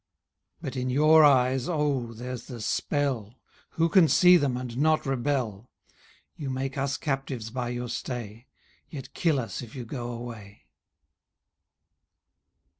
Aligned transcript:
IV. 0.01 0.63
But 0.63 0.75
in 0.75 0.89
your 0.89 1.23
eyes, 1.23 1.69
O! 1.69 2.11
there's 2.13 2.45
the 2.45 2.59
spell! 2.59 3.35
Who 3.73 3.87
can 3.87 4.07
see 4.07 4.35
them, 4.35 4.57
and 4.57 4.75
not 4.79 5.05
rebel? 5.05 5.69
You 6.35 6.49
make 6.49 6.75
us 6.75 6.97
captives 6.97 7.51
by 7.51 7.69
your 7.69 7.87
stay; 7.87 8.47
Yet 8.89 9.13
kill 9.13 9.39
us 9.39 9.61
if 9.61 9.75
you 9.75 9.85
go 9.85 10.11
away. 10.11 10.63